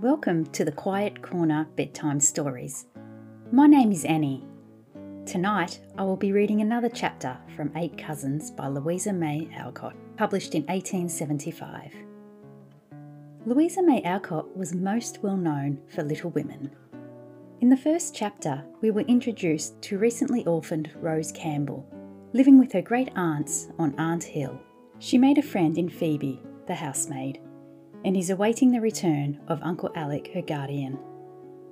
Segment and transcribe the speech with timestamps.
[0.00, 2.86] Welcome to the Quiet Corner Bedtime Stories.
[3.50, 4.46] My name is Annie.
[5.26, 10.54] Tonight I will be reading another chapter from Eight Cousins by Louisa May Alcott, published
[10.54, 11.92] in 1875.
[13.44, 16.70] Louisa May Alcott was most well known for Little Women.
[17.60, 21.84] In the first chapter, we were introduced to recently orphaned Rose Campbell,
[22.32, 24.60] living with her great aunts on Aunt Hill.
[25.00, 27.40] She made a friend in Phoebe, the housemaid,
[28.04, 30.98] and is awaiting the return of Uncle Alec, her guardian,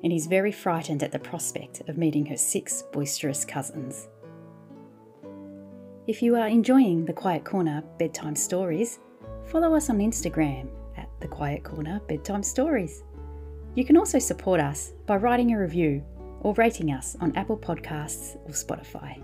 [0.03, 4.09] and is very frightened at the prospect of meeting her six boisterous cousins.
[6.07, 9.01] If you are enjoying the Quiet Corner bedtime stories,
[9.47, 13.03] follow us on Instagram at the Quiet Corner Bedtime Stories.
[13.75, 16.05] You can also support us by writing a review
[16.41, 19.23] or rating us on Apple Podcasts or Spotify.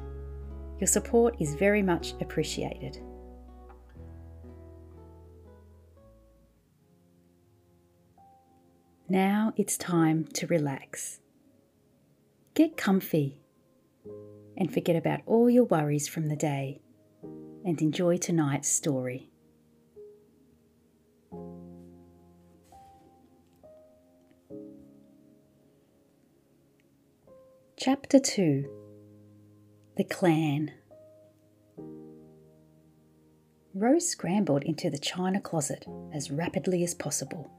[0.80, 3.00] Your support is very much appreciated.
[9.12, 11.20] Now it's time to relax.
[12.54, 13.42] Get comfy
[14.56, 16.80] and forget about all your worries from the day
[17.62, 19.28] and enjoy tonight's story.
[27.76, 28.64] Chapter 2
[29.98, 30.72] The Clan
[33.74, 37.50] Rose scrambled into the china closet as rapidly as possible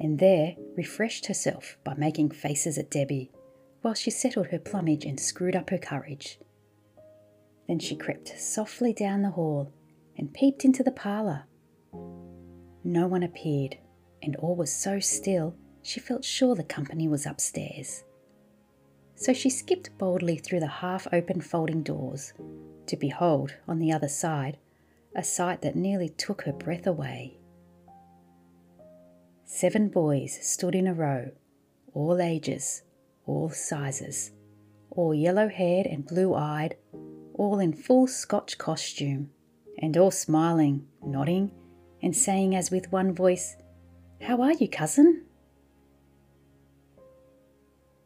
[0.00, 3.30] and there refreshed herself by making faces at Debbie
[3.82, 6.38] while she settled her plumage and screwed up her courage.
[7.68, 9.72] Then she crept softly down the hall
[10.16, 11.44] and peeped into the parlour.
[12.82, 13.76] No one appeared,
[14.22, 18.04] and all was so still she felt sure the company was upstairs.
[19.16, 22.32] So she skipped boldly through the half open folding doors
[22.86, 24.58] to behold, on the other side,
[25.14, 27.38] a sight that nearly took her breath away.
[29.46, 31.30] Seven boys stood in a row,
[31.92, 32.82] all ages,
[33.26, 34.32] all sizes,
[34.90, 36.76] all yellow haired and blue eyed,
[37.34, 39.30] all in full Scotch costume,
[39.78, 41.50] and all smiling, nodding,
[42.02, 43.56] and saying as with one voice,
[44.22, 45.24] How are you, cousin?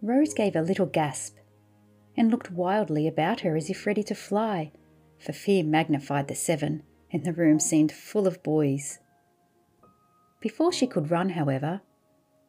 [0.03, 1.37] Rose gave a little gasp
[2.17, 4.73] and looked wildly about her as if ready to fly,
[5.19, 6.83] for fear magnified the seven,
[7.13, 8.99] and the room seemed full of boys.
[10.41, 11.81] Before she could run, however,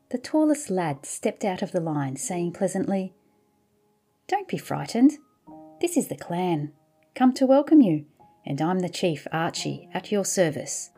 [0.10, 3.14] the tallest lad stepped out of the line, saying pleasantly,
[4.28, 5.14] Don't be frightened.
[5.82, 6.72] This is the clan,
[7.16, 8.06] come to welcome you,
[8.46, 10.92] and I'm the chief, Archie, at your service.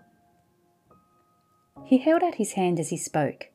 [1.85, 3.47] He held out his hand as he spoke,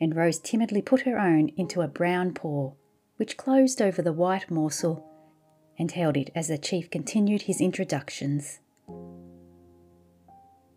[0.00, 2.72] and Rose timidly put her own into a brown paw,
[3.16, 5.04] which closed over the white morsel,
[5.78, 8.60] and held it as the chief continued his introductions.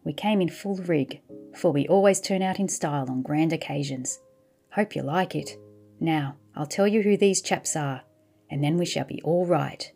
[0.04, 1.22] We came in full rig,
[1.56, 4.20] for we always turn out in style on grand occasions.
[4.72, 5.58] Hope you like it.
[6.00, 8.04] Now, I'll tell you who these chaps are,
[8.50, 9.92] and then we shall be all right.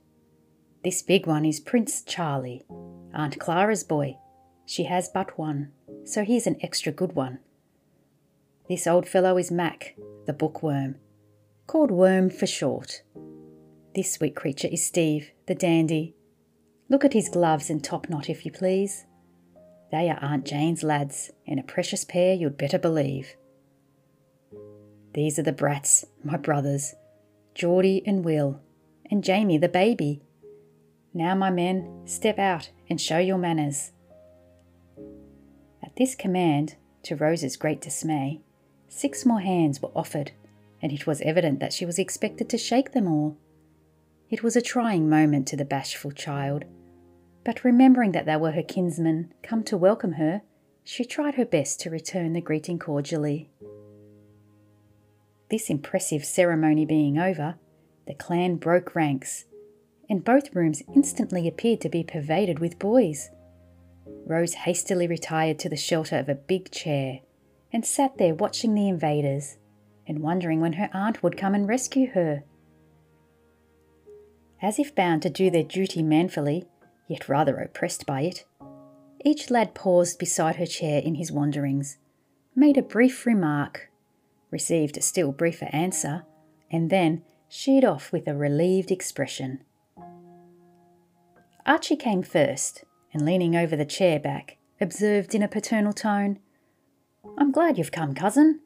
[0.83, 2.65] This big one is Prince Charlie,
[3.13, 4.17] Aunt Clara's boy.
[4.65, 5.71] She has but one,
[6.03, 7.39] so he's an extra good one.
[8.67, 10.95] This old fellow is Mac, the bookworm,
[11.67, 13.03] called Worm for short.
[13.95, 16.15] This sweet creature is Steve, the dandy.
[16.89, 19.05] Look at his gloves and top knot, if you please.
[19.93, 23.35] They are Aunt Jane's lads, and a precious pair you'd better believe.
[25.13, 26.95] These are the brats, my brothers,
[27.53, 28.59] Geordie and Will,
[29.11, 30.23] and Jamie the baby.
[31.13, 33.91] Now, my men, step out and show your manners.
[35.83, 38.41] At this command, to Rose's great dismay,
[38.87, 40.31] six more hands were offered,
[40.81, 43.37] and it was evident that she was expected to shake them all.
[44.31, 46.65] It was a trying moment to the bashful child,
[47.43, 50.41] but remembering that they were her kinsmen come to welcome her,
[50.83, 53.49] she tried her best to return the greeting cordially.
[55.49, 57.55] This impressive ceremony being over,
[58.07, 59.45] the clan broke ranks,
[60.09, 63.29] and both rooms instantly appeared to be pervaded with boys.
[64.25, 67.19] Rose hastily retired to the shelter of a big chair
[67.71, 69.57] and sat there watching the invaders
[70.07, 72.43] and wondering when her aunt would come and rescue her.
[74.61, 76.65] As if bound to do their duty manfully,
[77.07, 78.45] yet rather oppressed by it.
[79.23, 81.97] Each lad paused beside her chair in his wanderings,
[82.55, 83.89] made a brief remark,
[84.51, 86.25] received a still briefer answer,
[86.69, 89.63] and then sheered off with a relieved expression.
[91.65, 92.83] Archie came first,
[93.13, 96.39] and leaning over the chair back, observed in a paternal tone,
[97.37, 98.59] I'm glad you've come, cousin,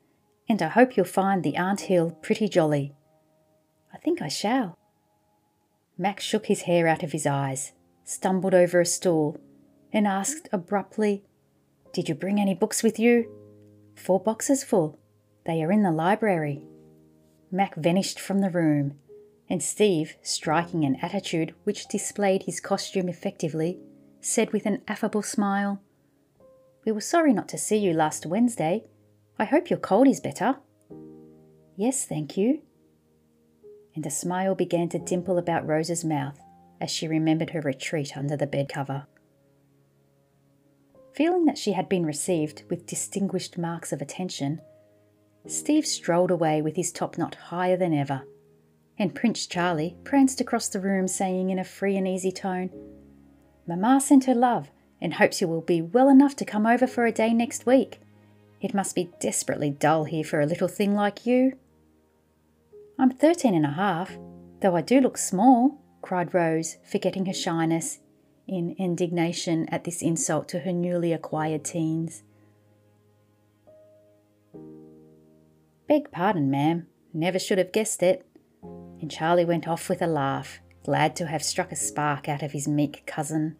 [0.50, 2.96] and I hope you'll find the Aunt Hill pretty jolly.
[3.94, 4.78] I think I shall.
[5.98, 7.74] Mac shook his hair out of his eyes
[8.08, 9.38] stumbled over a stool,
[9.92, 11.26] and asked abruptly,
[11.92, 13.30] Did you bring any books with you?
[13.96, 14.98] Four boxes full.
[15.46, 16.64] They are in the library.
[17.52, 18.98] Mac vanished from the room,
[19.50, 23.78] and Steve, striking an attitude which displayed his costume effectively,
[24.22, 25.82] said with an affable smile,
[26.86, 28.86] We were sorry not to see you last Wednesday.
[29.38, 30.56] I hope your cold is better.
[31.76, 32.62] Yes, thank you.
[33.96, 36.40] And a smile began to dimple about Rose's mouth
[36.80, 39.08] as she remembered her retreat under the bed cover.
[41.14, 44.62] Feeling that she had been received with distinguished marks of attention,
[45.48, 48.24] Steve strolled away with his top knot higher than ever,
[49.00, 52.70] and Prince Charlie pranced across the room saying in a free and easy tone,
[53.68, 54.70] Mamma sent her love
[55.02, 58.00] and hopes you will be well enough to come over for a day next week.
[58.62, 61.54] It must be desperately dull here for a little thing like you.
[62.98, 64.18] I'm thirteen and a half,
[64.62, 68.00] though I do look small, cried Rose, forgetting her shyness
[68.48, 72.24] in indignation at this insult to her newly acquired teens.
[75.86, 76.88] Beg pardon, ma'am.
[77.14, 78.26] Never should have guessed it.
[78.64, 82.54] And Charlie went off with a laugh, glad to have struck a spark out of
[82.54, 83.58] his meek cousin.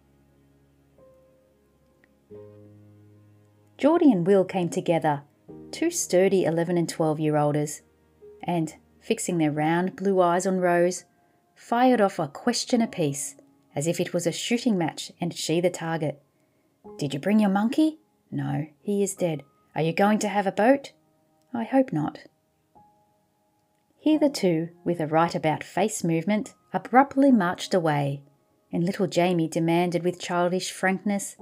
[3.78, 5.24] Geordie and Will came together,
[5.72, 7.82] two sturdy 11 and 12 year olders,
[8.42, 11.04] and, fixing their round blue eyes on Rose,
[11.58, 13.36] fired off a question apiece,
[13.76, 16.22] as if it was a shooting match and she the target.
[16.98, 17.98] Did you bring your monkey?
[18.32, 19.44] No, he is dead.
[19.76, 20.94] Are you going to have a boat?
[21.54, 22.20] I hope not.
[23.98, 28.22] Here the two, with a right about face movement, abruptly marched away,
[28.72, 31.38] and little Jamie demanded with childish frankness,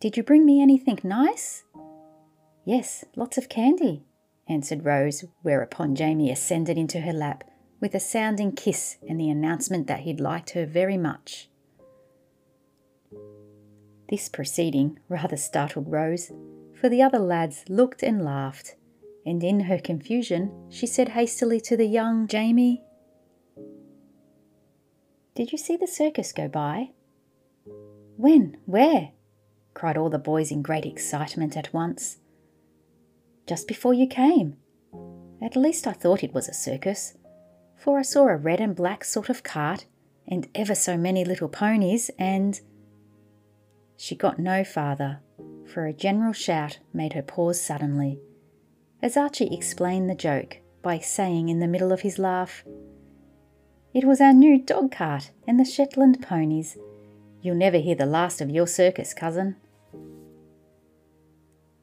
[0.00, 1.64] Did you bring me anything nice?
[2.64, 4.02] Yes, lots of candy,
[4.48, 7.44] answered Rose, whereupon Jamie ascended into her lap
[7.84, 11.50] with a sounding kiss and the announcement that he'd liked her very much.
[14.08, 16.32] This proceeding rather startled Rose,
[16.80, 18.76] for the other lads looked and laughed,
[19.26, 22.82] and in her confusion she said hastily to the young Jamie,
[25.34, 26.92] Did you see the circus go by?
[28.16, 28.56] When?
[28.64, 29.10] Where?
[29.74, 32.16] cried all the boys in great excitement at once.
[33.46, 34.56] Just before you came.
[35.42, 37.14] At least I thought it was a circus,
[37.84, 39.84] for I saw a red and black sort of cart,
[40.26, 42.58] and ever so many little ponies, and.
[43.98, 45.20] She got no farther,
[45.66, 48.18] for a general shout made her pause suddenly,
[49.02, 52.64] as Archie explained the joke by saying in the middle of his laugh,
[53.92, 56.78] It was our new dog cart and the Shetland ponies.
[57.42, 59.56] You'll never hear the last of your circus, cousin.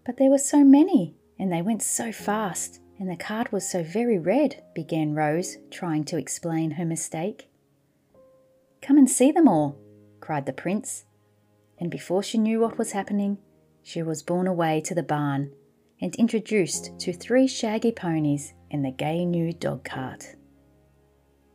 [0.03, 3.81] But there were so many, and they went so fast, and the cart was so
[3.81, 7.49] very red, began Rose, trying to explain her mistake.
[8.79, 9.75] Come and see them all,
[10.19, 11.05] cried the prince,
[11.79, 13.39] and before she knew what was happening,
[13.81, 15.51] she was borne away to the barn
[15.99, 20.35] and introduced to three shaggy ponies in the gay new dog cart.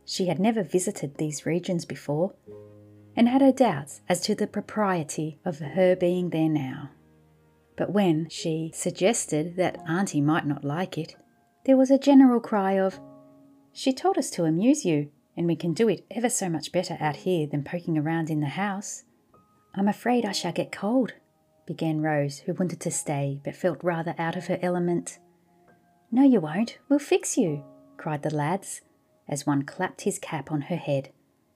[0.03, 2.33] She had never visited these regions before
[3.15, 6.89] and had her doubts as to the propriety of her being there now.
[7.77, 11.15] But when she suggested that Auntie might not like it,
[11.67, 12.99] there was a general cry of,
[13.73, 16.97] She told us to amuse you, and we can do it ever so much better
[17.01, 19.03] out here than poking around in the house.
[19.75, 21.11] I'm afraid I shall get cold,
[21.67, 25.19] began Rose, who wanted to stay but felt rather out of her element.
[26.09, 26.77] No, you won't.
[26.87, 27.65] We'll fix you,
[27.97, 28.81] cried the lads,
[29.27, 31.11] as one clapped his cap on her head,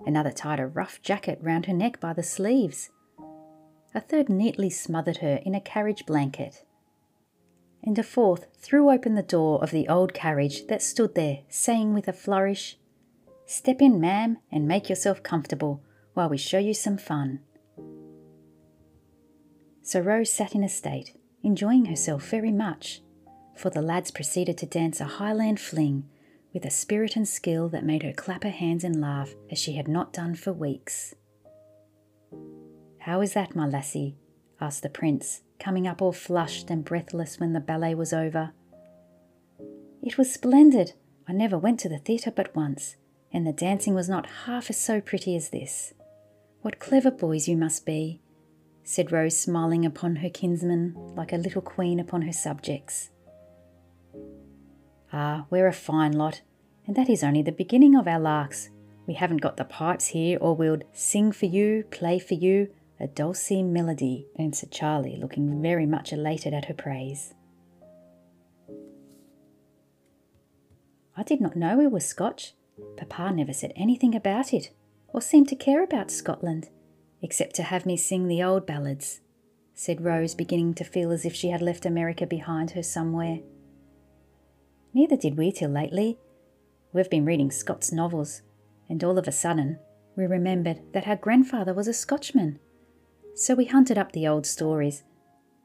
[0.06, 2.90] another tied a rough jacket round her neck by the sleeves.
[3.96, 6.66] A third neatly smothered her in a carriage blanket.
[7.84, 11.94] And a fourth threw open the door of the old carriage that stood there, saying
[11.94, 12.78] with a flourish,
[13.46, 15.84] Step in, ma'am, and make yourself comfortable
[16.14, 17.40] while we show you some fun.
[19.82, 23.02] So Rose sat in a state, enjoying herself very much,
[23.56, 26.08] for the lads proceeded to dance a Highland fling
[26.54, 29.74] with a spirit and skill that made her clap her hands and laugh as she
[29.74, 31.16] had not done for weeks.
[33.00, 34.18] How is that, my lassie?
[34.62, 38.52] Asked the prince, coming up all flushed and breathless when the ballet was over.
[40.02, 40.94] It was splendid.
[41.28, 42.96] I never went to the theatre but once,
[43.34, 45.94] and the dancing was not half as so pretty as this.
[46.62, 48.22] What clever boys you must be,
[48.84, 53.10] said Rose, smiling upon her kinsman like a little queen upon her subjects.
[55.14, 56.42] Ah, we're a fine lot,
[56.86, 58.70] and that is only the beginning of our larks.
[59.08, 62.70] We haven't got the pipes here, or we'll sing for you, play for you,
[63.02, 67.34] a dulcie melody, answered Charlie, looking very much elated at her praise.
[71.18, 72.54] I did not know we were Scotch.
[72.98, 74.72] Papa never said anything about it,
[75.08, 76.70] or seemed to care about Scotland
[77.22, 79.22] except to have me sing the old ballads,
[79.76, 83.40] said Rose, beginning to feel as if she had left America behind her somewhere.
[84.94, 86.18] Neither did we till lately.
[86.94, 88.42] We've been reading Scott's novels,
[88.90, 89.80] and all of a sudden
[90.16, 92.60] we remembered that our grandfather was a Scotchman.
[93.42, 95.02] So we hunted up the old stories,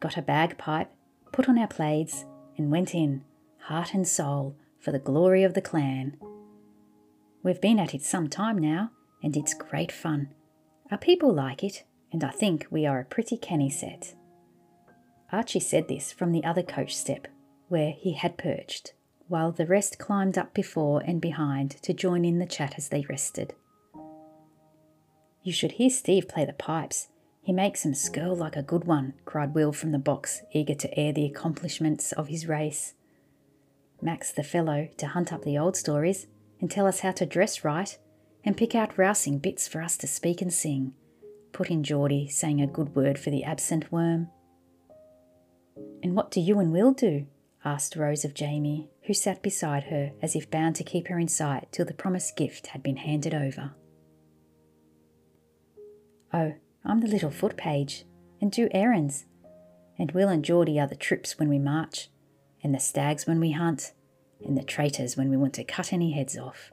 [0.01, 0.91] got a bagpipe,
[1.31, 2.25] put on our plaids,
[2.57, 3.23] and went in,
[3.65, 6.17] heart and soul, for the glory of the clan.
[7.43, 8.93] We've been at it some time now,
[9.23, 10.31] and it's great fun.
[10.91, 14.15] Our people like it, and I think we are a pretty canny set.
[15.31, 17.29] Archie said this from the other coach step,
[17.69, 18.95] where he had perched,
[19.29, 23.05] while the rest climbed up before and behind to join in the chat as they
[23.11, 23.53] rested.
[25.43, 27.09] You should hear Steve play the pipes.
[27.47, 30.99] He makes them skirl like a good one, cried Will from the box, eager to
[30.99, 32.95] air the accomplishments of his race.
[34.03, 36.27] Mac's the fellow to hunt up the old stories
[36.61, 37.97] and tell us how to dress right
[38.45, 40.95] and pick out rousing bits for us to speak and sing,
[41.53, 44.27] put in Geordie, saying a good word for the absent worm.
[46.03, 47.29] And what do you and Will do?
[47.65, 51.29] asked Rose of Jamie, who sat beside her as if bound to keep her in
[51.29, 53.75] sight till the promised gift had been handed over.
[56.35, 56.55] Oh,
[56.87, 58.05] I'm the little foot page,
[58.41, 59.27] and do errands.
[59.99, 62.11] And Will and Geordie are the troops when we march,
[62.63, 63.93] and the stags when we hunt,
[64.45, 66.71] and the traitors when we want to cut any heads off.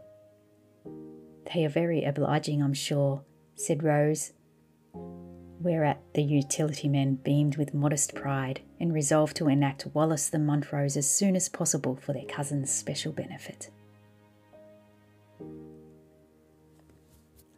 [1.53, 3.23] They are very obliging, I'm sure,
[3.55, 4.33] said Rose.
[4.93, 10.97] Whereat the utility men beamed with modest pride and resolved to enact Wallace the Montrose
[10.97, 13.71] as soon as possible for their cousin's special benefit.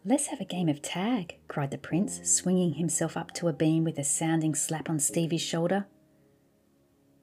[0.08, 3.84] Let's have a game of tag, cried the prince, swinging himself up to a beam
[3.84, 5.88] with a sounding slap on Stevie's shoulder.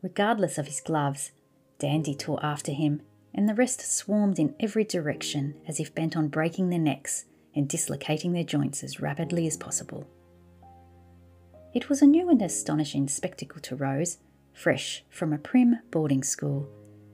[0.02, 1.30] Regardless of his gloves,
[1.78, 6.26] Dandy tore after him, and the rest swarmed in every direction as if bent on
[6.26, 10.08] breaking their necks and dislocating their joints as rapidly as possible.
[11.72, 14.18] It was a new and astonishing spectacle to Rose,
[14.52, 16.68] fresh from a prim boarding school,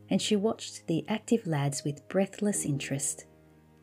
[0.09, 3.27] and she watched the active lads with breathless interest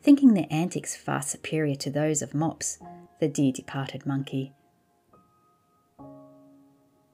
[0.06, 2.78] thinking their antics far superior to those of Mops,
[3.18, 4.52] the dear departed monkey.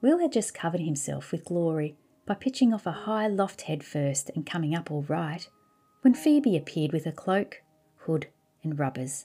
[0.02, 1.96] Will had just covered himself with glory
[2.26, 5.48] by pitching off a high loft head first and coming up all right,
[6.02, 7.62] when Phoebe appeared with a cloak,
[8.00, 8.26] hood,
[8.62, 9.24] and rubbers.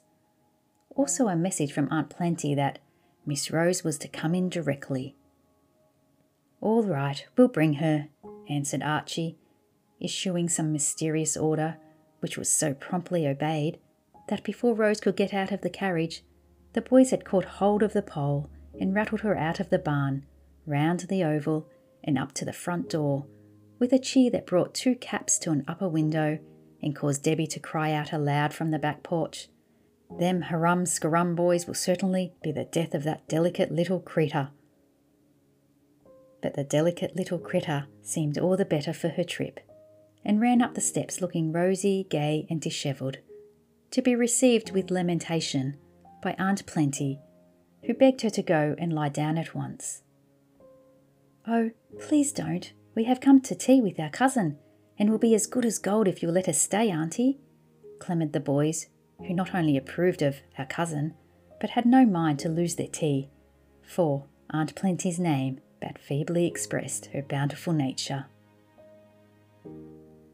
[0.96, 2.80] Also, a message from Aunt Plenty that
[3.26, 5.18] Miss Rose was to come in directly.
[6.62, 8.08] All right, we'll bring her,
[8.50, 9.38] answered Archie,
[10.00, 11.80] issuing some mysterious order
[12.20, 13.80] which was so promptly obeyed
[14.28, 16.24] that before Rose could get out of the carriage,
[16.74, 20.26] the boys had caught hold of the pole and rattled her out of the barn,
[20.66, 21.68] round the oval,
[22.04, 23.26] and up to the front door,
[23.80, 26.40] with a cheer that brought two caps to an upper window
[26.82, 29.50] and caused Debbie to cry out aloud from the back porch.
[30.20, 34.50] Them harum scarum boys will certainly be the death of that delicate little critter.
[36.42, 39.60] But the delicate little critter seemed all the better for her trip,
[40.28, 43.18] and ran up the steps looking rosy, gay, and dishevelled,
[43.90, 45.78] to be received with lamentation
[46.22, 47.22] by Aunt Plenty,
[47.86, 50.04] who begged her to go and lie down at once.
[51.48, 52.74] Oh, please don't.
[52.94, 54.58] We have come to tea with our cousin,
[55.00, 57.40] and will be as good as gold if you'll let us stay, Auntie,
[58.00, 58.88] clamoured the boys,
[59.20, 61.14] who not only approved of our cousin,
[61.62, 63.30] but had no mind to lose their tea,
[63.82, 68.26] for Aunt Plenty's name but feebly expressed her bountiful nature.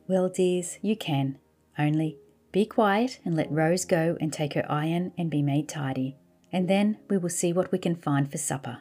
[0.07, 1.37] Well, dears, you can.
[1.77, 2.17] Only
[2.51, 6.17] be quiet and let Rose go and take her iron and be made tidy,
[6.51, 8.79] and then we will see what we can find for supper,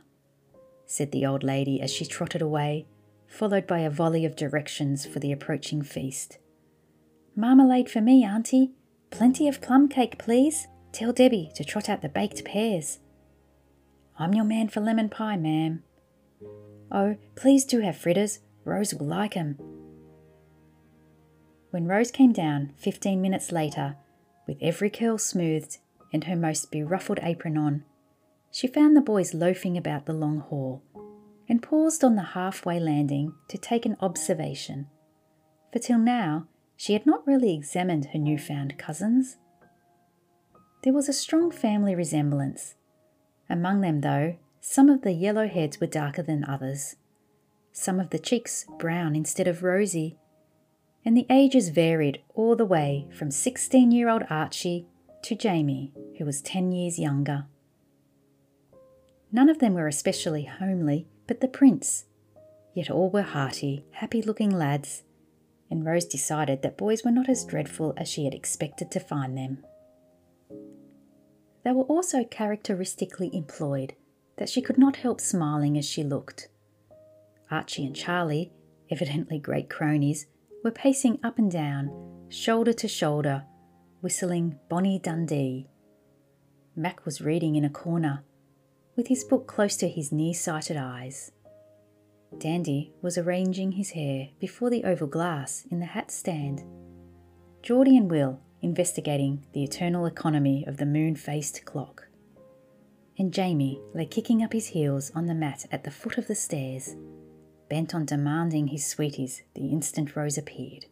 [0.84, 2.86] said the old lady as she trotted away,
[3.26, 6.38] followed by a volley of directions for the approaching feast.
[7.34, 8.72] Marmalade for me, Auntie.
[9.10, 10.68] Plenty of plum cake, please.
[10.92, 12.98] Tell Debbie to trot out the baked pears.
[14.18, 15.82] I'm your man for lemon pie, ma'am.
[16.90, 18.40] Oh, please do have fritters.
[18.64, 19.71] Rose will like 'em.
[21.72, 23.96] When Rose came down, fifteen minutes later,
[24.46, 25.78] with every curl smoothed
[26.12, 27.84] and her most beruffled apron on,
[28.50, 30.82] she found the boys loafing about the long hall
[31.48, 34.88] and paused on the halfway landing to take an observation,
[35.72, 39.38] for till now she had not really examined her newfound cousins.
[40.84, 42.74] There was a strong family resemblance.
[43.48, 46.96] Among them, though, some of the yellow heads were darker than others,
[47.72, 50.18] some of the cheeks brown instead of rosy,
[51.04, 54.86] and the ages varied all the way from 16 year old Archie
[55.22, 57.46] to Jamie, who was 10 years younger.
[59.30, 62.04] None of them were especially homely, but the prince.
[62.74, 65.02] Yet all were hearty, happy looking lads,
[65.70, 69.36] and Rose decided that boys were not as dreadful as she had expected to find
[69.36, 69.64] them.
[71.64, 73.94] They were also characteristically employed,
[74.36, 76.48] that she could not help smiling as she looked.
[77.50, 78.52] Archie and Charlie,
[78.90, 80.26] evidently great cronies,
[80.62, 81.90] were pacing up and down,
[82.28, 83.44] shoulder to shoulder,
[84.00, 85.68] whistling Bonnie Dundee.
[86.74, 88.24] Mac was reading in a corner,
[88.96, 91.32] with his book close to his near sighted eyes.
[92.38, 96.62] Dandy was arranging his hair before the oval glass in the hat stand.
[97.62, 102.06] Geordie and Will investigating the eternal economy of the moon faced clock.
[103.18, 106.34] And Jamie lay kicking up his heels on the mat at the foot of the
[106.34, 106.96] stairs,
[107.72, 110.84] bent on demanding his sweeties the instant Rose appeared.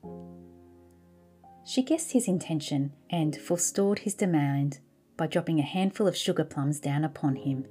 [1.67, 4.79] She guessed his intention and forestalled his demand
[5.19, 7.67] by dropping a handful of sugar plums down upon him.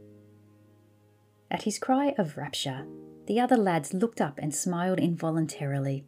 [1.50, 2.86] At his cry of rapture,
[3.26, 6.06] the other lads looked up and smiled involuntarily,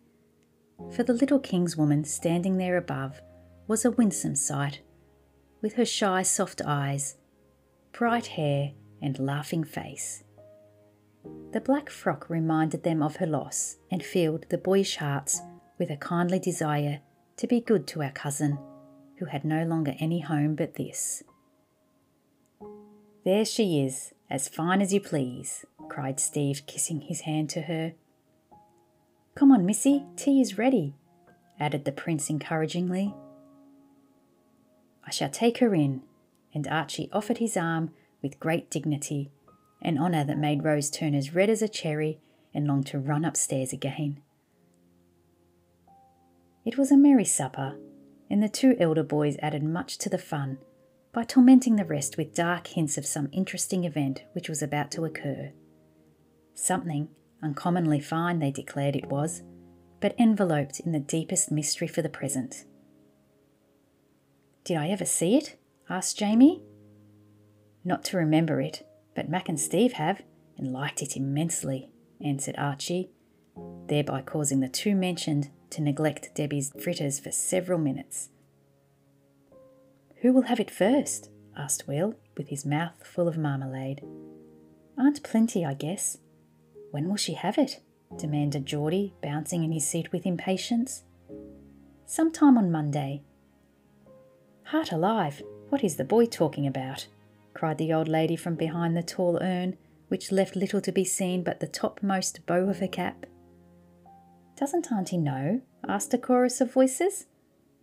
[0.92, 3.20] for the little kingswoman standing there above
[3.66, 4.82] was a winsome sight,
[5.60, 7.16] with her shy, soft eyes,
[7.94, 10.24] bright hair, and laughing face.
[11.52, 15.42] The black frock reminded them of her loss and filled the boyish hearts
[15.78, 17.02] with a kindly desire
[17.38, 18.58] to be good to our cousin,
[19.18, 21.24] who had no longer any home but this.
[23.26, 27.94] There she is, as fine as you please, cried Steve, kissing his hand to her.
[29.36, 30.96] Come on, Missy, tea is ready,
[31.60, 33.14] added the prince encouragingly.
[35.06, 36.04] I shall take her in,
[36.54, 37.92] and Archie offered his arm
[38.22, 39.32] with great dignity,
[39.82, 42.20] an honour that made Rose turn as red as a cherry
[42.54, 44.22] and long to run upstairs again.
[46.66, 47.78] It was a merry supper,
[48.30, 50.60] and the two elder boys added much to the fun
[51.14, 55.06] by tormenting the rest with dark hints of some interesting event which was about to
[55.06, 55.52] occur.
[56.54, 57.10] Something
[57.42, 59.42] uncommonly fine, they declared it was,
[60.00, 62.66] but enveloped in the deepest mystery for the present.
[64.64, 65.58] Did I ever see it?
[65.90, 66.62] asked Jamie.
[67.84, 70.22] Not to remember it, but Mac and Steve have,
[70.58, 71.90] and liked it immensely,
[72.24, 73.12] answered Archie,
[73.88, 78.30] thereby causing the two mentioned to neglect Debbie's fritters for several minutes.
[80.22, 81.30] Who will have it first?
[81.58, 84.02] asked Will, with his mouth full of marmalade.
[84.98, 86.18] Aunt Plenty, I guess.
[86.92, 87.82] When will she have it?
[88.18, 91.04] demanded Geordie, bouncing in his seat with impatience.
[92.06, 93.24] Sometime on Monday,
[94.72, 97.08] Heart alive, what is the boy talking about?
[97.54, 101.44] Cried the old lady from behind the tall urn, which left little to be seen
[101.44, 103.26] but the topmost bow of her cap.
[104.58, 105.62] Doesn't Auntie know?
[105.88, 107.26] asked a chorus of voices.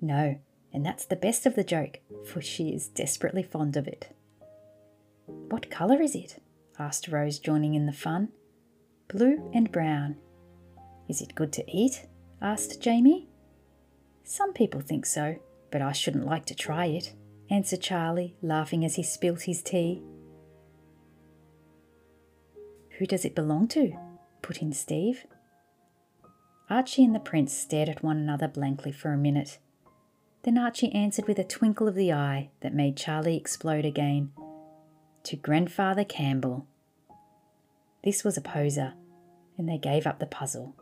[0.01, 0.39] No,
[0.73, 4.15] and that's the best of the joke, for she is desperately fond of it.
[5.27, 6.43] What colour is it?
[6.79, 8.29] asked Rose, joining in the fun.
[9.09, 10.17] Blue and brown.
[11.09, 12.07] Is it good to eat?
[12.41, 13.29] asked Jamie.
[14.23, 15.37] Some people think so,
[15.71, 17.15] but I shouldn't like to try it,
[17.51, 20.03] answered Charlie, laughing as he spilt his tea.
[22.99, 23.93] Who does it belong to?
[24.43, 25.27] put in Steve.
[26.71, 29.59] Archie and the prince stared at one another blankly for a minute.
[30.43, 34.33] Then Archie answered with a twinkle of the eye that made Charlie explode again.
[35.25, 36.67] To Grandfather Campbell.
[38.05, 38.95] This was a poser,
[39.57, 40.75] and they gave up the puzzle,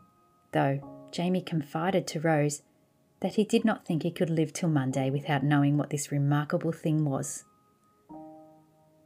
[0.52, 2.62] though Jamie confided to Rose
[3.20, 6.72] that he did not think he could live till Monday without knowing what this remarkable
[6.72, 7.44] thing was.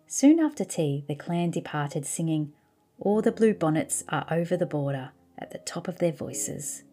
[0.06, 2.52] Soon after tea, the clan departed singing,
[2.98, 6.84] All the blue bonnets are over the border, at the top of their voices.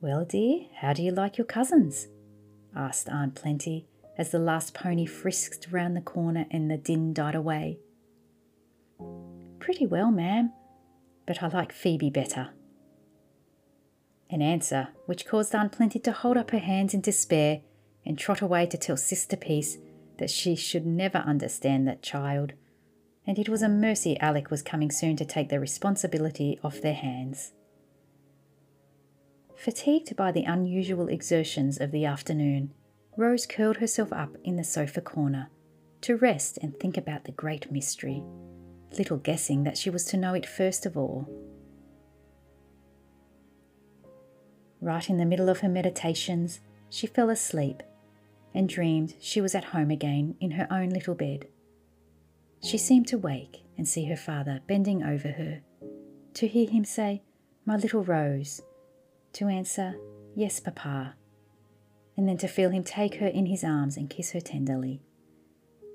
[0.00, 2.08] Well, dear, how do you like your cousins?
[2.74, 7.34] asked Aunt Plenty as the last pony frisked round the corner and the din died
[7.34, 7.78] away.
[9.58, 10.52] Pretty well, ma'am,
[11.26, 12.50] but I like Phoebe better,
[14.32, 17.60] an answer which caused Aunt Plenty to hold up her hands in despair
[18.04, 19.78] and trot away to tell Sister Peace
[20.18, 22.52] that she should never understand that child,
[23.26, 26.94] and it was a mercy Alec was coming soon to take the responsibility off their
[26.94, 27.52] hands.
[29.56, 32.72] Fatigued by the unusual exertions of the afternoon,
[33.16, 35.50] Rose curled herself up in the sofa corner
[36.00, 38.24] to rest and think about the great mystery,
[38.98, 41.28] little guessing that she was to know it first of all.
[44.82, 46.58] Right in the middle of her meditations,
[46.90, 47.84] she fell asleep
[48.52, 51.46] and dreamed she was at home again in her own little bed.
[52.64, 55.62] She seemed to wake and see her father bending over her,
[56.34, 57.22] to hear him say,
[57.64, 58.60] My little Rose,
[59.34, 59.94] to answer,
[60.34, 61.14] Yes, Papa,
[62.16, 65.00] and then to feel him take her in his arms and kiss her tenderly.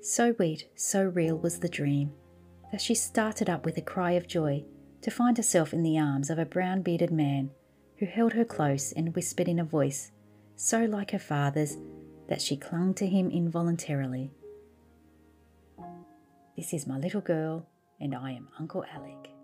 [0.00, 2.12] So sweet, so real was the dream,
[2.72, 4.64] that she started up with a cry of joy
[5.02, 7.50] to find herself in the arms of a brown bearded man
[7.98, 10.12] who held her close and whispered in a voice
[10.56, 11.76] so like her father's
[12.28, 14.30] that she clung to him involuntarily.
[16.56, 17.66] This is my little girl,
[18.00, 19.37] and I am Uncle Alec.